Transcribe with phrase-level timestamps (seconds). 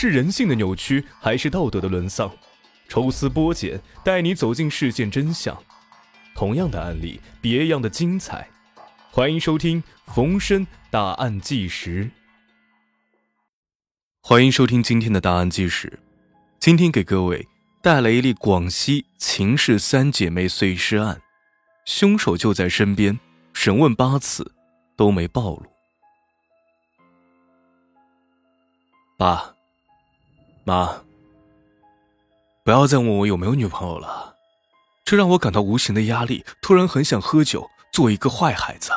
[0.00, 2.30] 是人性的扭曲，还是道德的沦丧？
[2.88, 5.60] 抽丝剥茧，带你走进事件真相。
[6.36, 8.48] 同样的案例，别样的精彩。
[9.10, 12.08] 欢迎收听冯生大案纪实。
[14.20, 15.98] 欢迎收听今天的大案纪实。
[16.60, 17.48] 今天给各位
[17.82, 21.20] 带来一例广西秦氏三姐妹碎尸案，
[21.84, 23.18] 凶手就在身边，
[23.52, 24.54] 审问八次
[24.96, 25.66] 都没暴露。
[29.16, 29.57] 爸。
[30.68, 31.02] 妈，
[32.62, 34.36] 不要再问我有没有女朋友了，
[35.02, 36.44] 这让我感到无形的压力。
[36.60, 38.92] 突然很想喝酒，做一个坏孩子。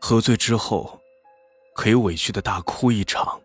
[0.00, 1.00] 喝醉之后，
[1.76, 3.40] 可以委屈的大哭一场。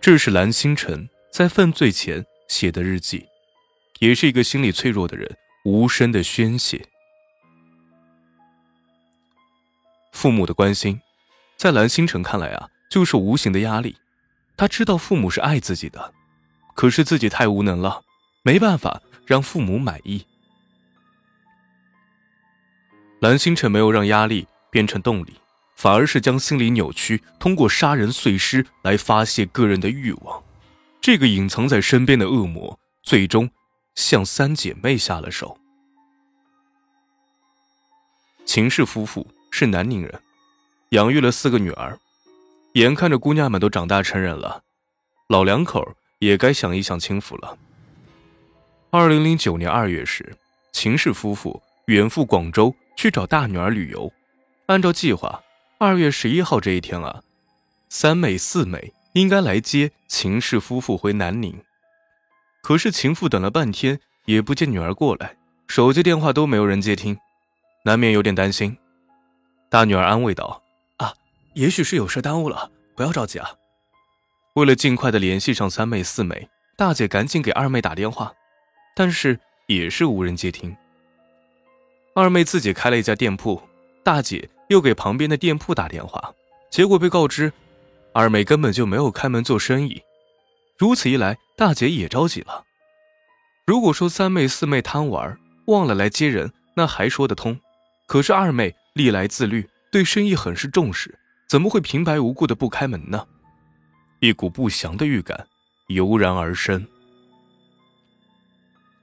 [0.00, 3.28] 这是蓝星辰在犯罪前写的日记，
[4.00, 6.84] 也是一个心理脆弱的人无声的宣泄。
[10.10, 11.00] 父母的关心，
[11.56, 12.68] 在蓝星辰看来啊。
[12.92, 13.96] 就是无形的压力，
[14.54, 16.12] 他知道父母是爱自己的，
[16.74, 18.02] 可是自己太无能了，
[18.42, 20.26] 没办法让父母满意。
[23.20, 25.40] 蓝星辰没有让压力变成动力，
[25.74, 30.44] 反而是将心理扭曲，通过杀人碎尸来发泄个人的欲望。
[31.00, 33.48] 这个隐藏在身边的恶魔，最终
[33.94, 35.56] 向三姐妹下了手。
[38.44, 40.20] 秦氏夫妇是南宁人，
[40.90, 41.98] 养育了四个女儿。
[42.74, 44.62] 眼看着姑娘们都长大成人了，
[45.28, 45.86] 老两口
[46.20, 47.58] 也该享一享清福了。
[48.90, 50.34] 二零零九年二月时，
[50.72, 54.10] 秦氏夫妇远赴广州去找大女儿旅游。
[54.66, 55.42] 按照计划，
[55.78, 57.22] 二月十一号这一天啊，
[57.90, 61.54] 三妹四妹应该来接秦氏夫妇回南宁。
[62.62, 65.36] 可是秦父等了半天也不见女儿过来，
[65.68, 67.18] 手机电话都没有人接听，
[67.84, 68.74] 难免有点担心。
[69.68, 70.62] 大女儿安慰道。
[71.54, 73.50] 也许是有事耽误了，不要着急啊。
[74.54, 78.32] 为了尽快的联系上三妹四妹，大姐赶紧给二妹打电话，
[78.94, 80.74] 但是也是无人接听。
[82.14, 83.60] 二妹自己开了一家店铺，
[84.02, 86.34] 大姐又给旁边的店铺打电话，
[86.70, 87.52] 结果被告知
[88.12, 90.02] 二妹根本就没有开门做生意。
[90.78, 92.64] 如此一来，大姐也着急了。
[93.66, 97.58] 如果说三妹四妹贪玩，忘了来接人，那还说得通。
[98.06, 101.18] 可是二妹历来自律，对生意很是重视。
[101.52, 103.26] 怎么会平白无故的不开门呢？
[104.20, 105.46] 一股不祥的预感
[105.88, 106.86] 油然而生。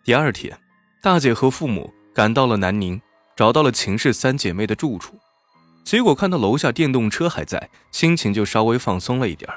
[0.03, 0.59] 第二天，
[0.99, 2.99] 大姐和父母赶到了南宁，
[3.35, 5.13] 找到了秦氏三姐妹的住处。
[5.83, 9.47] 结果看到楼下电动车还在，心情就稍微放松了一点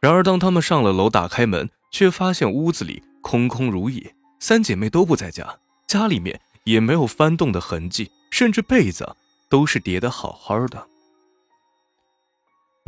[0.00, 9.14] 然而，当他们上了楼，打开门，却发现屋子里空空如也，三姐妹都不在家，家里面也没有翻动的痕迹，甚至被子
[9.50, 10.86] 都是叠得好好的。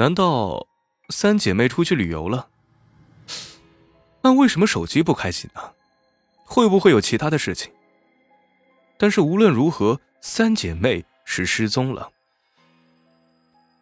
[0.03, 0.67] 难道
[1.11, 2.49] 三姐妹出去旅游了？
[4.21, 5.63] 那为什么手机不开机呢？
[6.45, 7.71] 会不会有其他的事情？
[8.99, 12.11] 但是无论如何，三姐妹是失踪了。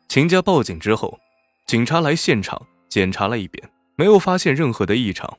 [0.08, 1.18] 秦家报警之后，
[1.64, 5.38] 警察来现场检查了一遍，没有发现任何的异常。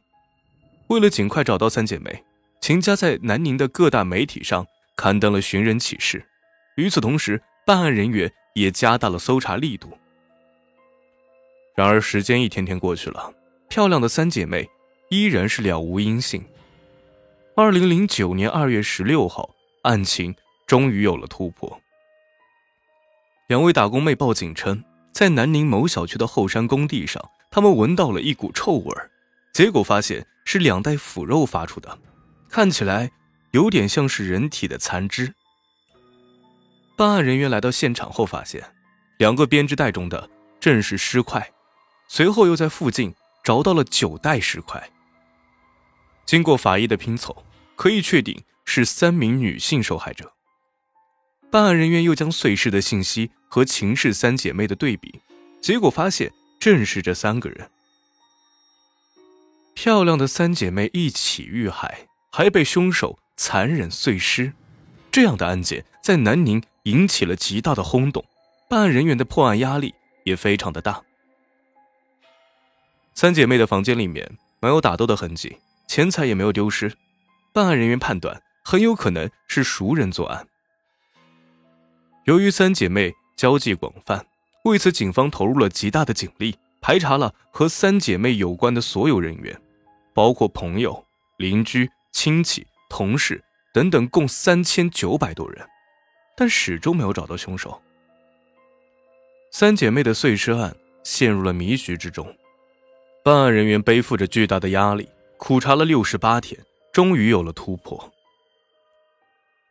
[0.87, 2.23] 为了尽快找到三姐妹，
[2.59, 4.65] 秦家在南宁的各大媒体上
[4.95, 6.27] 刊登了寻人启事。
[6.75, 9.95] 与此同时，办案人员也加大了搜查力度。
[11.75, 13.33] 然而，时间一天天过去了，
[13.69, 14.69] 漂亮的三姐妹
[15.09, 16.43] 依然是了无音信。
[17.55, 19.49] 二零零九年二月十六号，
[19.83, 20.35] 案情
[20.67, 21.79] 终于有了突破。
[23.47, 24.83] 两位打工妹报警称，
[25.13, 28.95] 在南宁某小区的后山工地上，他们闻到了一股臭味
[29.53, 31.97] 结果发现是两袋腐肉发出的，
[32.49, 33.11] 看起来
[33.51, 35.33] 有点像是人体的残肢。
[36.97, 38.63] 办案人员来到现场后，发现
[39.17, 40.29] 两个编织袋中的
[40.59, 41.51] 正是尸块。
[42.13, 44.91] 随后又在附近找到了九袋尸块。
[46.25, 47.45] 经过法医的拼凑，
[47.77, 50.33] 可以确定是三名女性受害者。
[51.49, 55.21] 办案人员又将碎尸的信息和秦氏三姐妹的对比，
[55.61, 57.71] 结果发现正是这三个人。
[59.73, 64.51] 漂亮的三姐妹一起遇害，还被凶手残忍碎尸，
[65.09, 68.25] 这样的案件在南宁引起了极大的轰动，
[68.69, 71.01] 办案人员的破案压力也非常的大。
[73.13, 76.91] 三姐妹的房间里面没有打斗的痕迹，钱财也没有丢失，
[77.53, 80.47] 办案人员判断很有可能是熟人作案。
[82.25, 84.25] 由于三姐妹交际广泛，
[84.65, 89.59] 为此警方投入了极大的警力，排查了和三姐妹有关的所有人员，
[90.13, 91.05] 包括朋友、
[91.37, 93.43] 邻居、亲戚、同事
[93.73, 95.67] 等等，共三千九百多人，
[96.37, 97.81] 但始终没有找到凶手。
[99.51, 100.75] 三姐妹的碎尸案。
[101.03, 102.31] 陷入了迷局之中。
[103.23, 105.07] 办案人员背负着巨大的压力，
[105.37, 106.59] 苦查了六十八天，
[106.91, 108.11] 终于有了突破。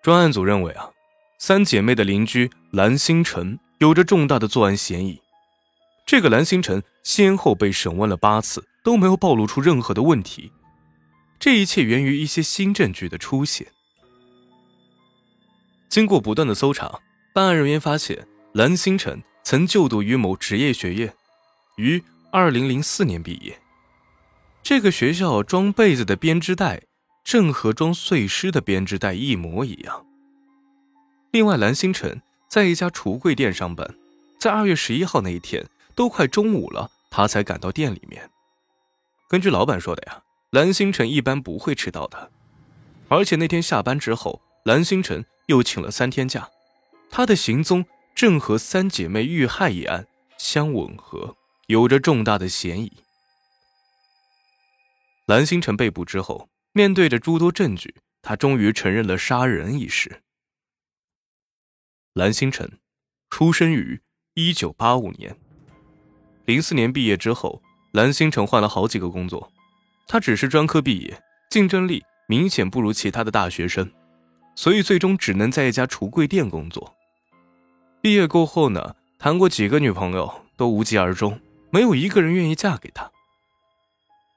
[0.02, 0.90] 专案组认为啊，
[1.38, 5.20] 三姐妹的邻居蓝星辰有着重大的作案嫌疑。
[6.06, 10.52] 这个蓝星辰先后被审问了八次，都没有暴露出任何的问题。
[11.38, 13.66] 这一切源于一些新证据的出现。
[15.88, 17.00] 经过不断的搜查，
[17.34, 21.12] 办案人员发现蓝星辰曾就读于某职业学院，
[21.76, 22.02] 于
[22.32, 23.60] 二零零四年毕业。
[24.62, 26.82] 这个学校装被子的编织袋
[27.24, 30.06] 正和装碎尸的编织袋一模一样。
[31.32, 33.94] 另外，蓝星辰在一家橱柜店上班，
[34.38, 35.66] 在二月十一号那一天。
[35.96, 38.30] 都快中午了，他才赶到店里面。
[39.28, 42.30] 根据老板说的呀，蓝星辰一般不会迟到的，
[43.08, 46.48] 而且那天下班之后，蓝星辰又请了三天假，
[47.10, 47.84] 他的行踪
[48.14, 50.06] 正和三姐妹遇害一案
[50.38, 51.36] 相吻合，
[51.70, 52.92] 有着重大的嫌疑。
[55.26, 60.20] 蓝星辰被捕之后，面对着诸多证据，他终于承认了杀人一事。
[62.12, 62.80] 蓝星辰，
[63.28, 64.00] 出生于
[64.34, 65.38] 一九八五年。
[66.44, 67.62] 零四年毕业之后，
[67.92, 69.52] 蓝星辰换了好几个工作。
[70.08, 73.88] 他只是专科毕业，竞争力明显不如其他的大学生，
[74.56, 76.96] 所以最终只能在一家橱柜店工作。
[78.00, 81.40] 毕业过后呢，谈过几个女朋友都无疾而终，
[81.70, 83.10] 没有一个人愿意嫁给他。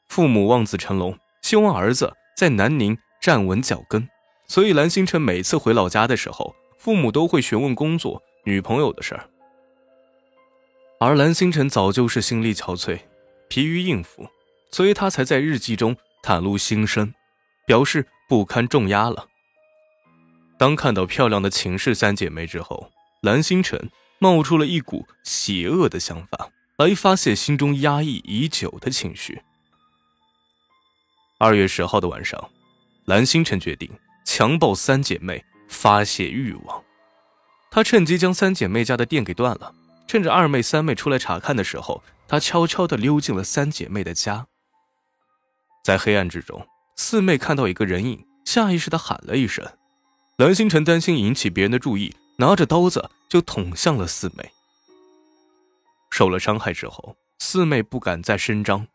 [0.07, 4.07] 父母望子成龙，希望儿子在南宁站稳脚跟，
[4.47, 9.27] 所以蓝星辰每次回老家的时候，父母都会询问工作、女朋友的事儿。
[10.99, 12.99] 而蓝星辰早就是心力憔悴，
[13.49, 14.27] 疲于应付，
[14.71, 17.13] 所以他才在日记中袒露心声，
[17.65, 19.27] 表示不堪重压了。
[20.57, 22.91] 当看到漂亮的秦氏三姐妹之后，
[23.21, 23.89] 蓝星辰
[24.19, 26.51] 冒出了一股邪恶的想法，
[26.83, 29.41] 来发泄心中压抑已久的情绪。
[31.37, 32.49] 二月十号的晚上，
[33.05, 33.89] 蓝星辰决定
[34.25, 36.83] 强暴三姐妹，发泄欲望。
[37.71, 39.73] 他趁机将三姐妹家的电给断了。
[40.07, 44.47] 趁着二妹、三妹出来查看的时候，他悄悄地溜进了三姐妹的家。
[45.85, 49.65] 在黑暗之中，四妹看到一个人影，下意识地喊了一声。
[50.35, 54.51] 蓝星辰担心引起别人的注意，拿着刀子就捅向了四妹。
[56.13, 58.85] 受了伤害之后，四妹不敢再声张。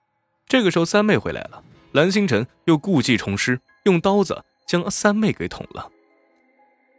[0.46, 5.90] 这个时候，三妹回来了，蓝星辰又故技重施，用刀子将三妹给捅了。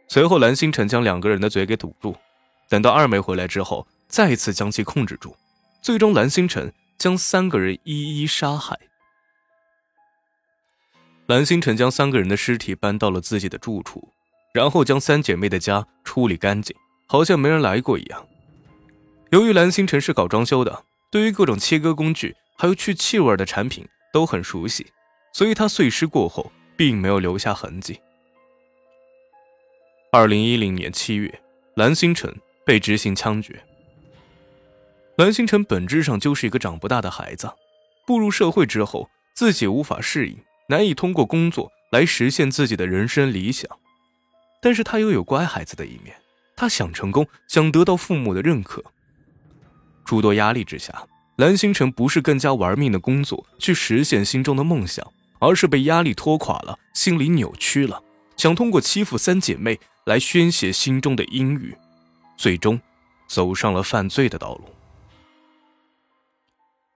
[0.08, 2.14] 随后，蓝星辰将两个人的嘴给堵住。
[2.68, 5.34] 等到二妹回来之后，再次将其控制住，
[5.80, 8.78] 最终蓝星辰将三个人一一杀害。
[11.28, 14.12] 蓝星辰将三个人的尸体搬到了自己的住处，
[14.52, 16.76] 然后将三姐妹的家处理干净，
[17.06, 18.26] 好像没人来过一样。
[19.30, 24.84] 由于蓝星辰是搞装修的，对于各种切割工具还有去气味的产品都很熟悉，
[25.32, 28.00] 所以他碎尸过后并没有留下痕迹。
[30.10, 31.40] 二零一零年七月，
[31.76, 32.34] 蓝星辰
[32.66, 33.62] 被执行枪决。
[35.16, 37.48] 蓝星辰本质上就是一个长不大的孩子，
[38.04, 40.36] 步入社会之后，自己无法适应，
[40.68, 43.70] 难以通过工作来实现自己的人生理想。
[44.60, 46.16] 但是他又有乖孩子的一面，
[46.56, 48.82] 他想成功，想得到父母的认可。
[50.10, 55.06] 诸多压力之下，蓝星辰不是更加玩命的工作去实现心中的梦想，
[55.38, 58.02] 而是被压力拖垮了，心理扭曲了，
[58.36, 61.72] 想通过欺负三姐妹来宣泄心中的阴郁，
[62.36, 62.80] 最终
[63.28, 64.64] 走上了犯罪的道路。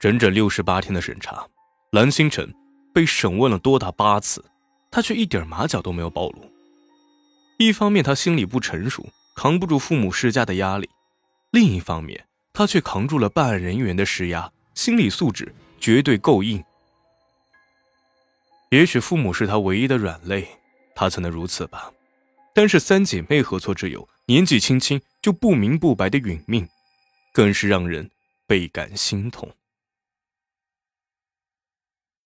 [0.00, 1.46] 整整六十八天的审查，
[1.92, 2.52] 蓝星辰
[2.92, 4.44] 被审问了多达八次，
[4.90, 6.50] 他却一点马脚都没有暴露。
[7.58, 10.88] 一方面，他心理不成熟，扛不住父母施加的压力；
[11.52, 16.62] 另一方面，他却扛住了办案人员的施压，心理素质绝对够硬。
[18.70, 20.48] 也许父母是他唯一的软肋，
[20.94, 21.92] 他才能如此吧。
[22.54, 24.08] 但是三姐妹何错之有？
[24.26, 26.66] 年纪轻轻就不明不白的殒命，
[27.32, 28.08] 更是让人
[28.46, 29.52] 倍感心痛。